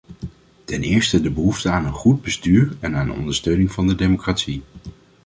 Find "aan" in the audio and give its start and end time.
1.69-1.85, 2.95-3.11